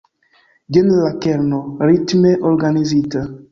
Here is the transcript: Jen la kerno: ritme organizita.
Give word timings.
Jen 0.77 0.89
la 1.01 1.11
kerno: 1.27 1.61
ritme 1.93 2.35
organizita. 2.55 3.25